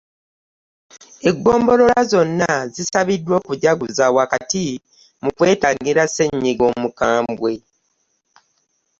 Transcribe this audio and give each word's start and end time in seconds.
Eggombolola 1.29 1.97
zonna 2.11 2.51
zisabiddwa 2.75 3.33
okujaguza 3.41 4.05
wakati 4.17 4.65
mu 5.23 5.29
kwetangira 5.37 6.03
Ssenyiga 6.07 6.63
omukambwe 6.71 7.53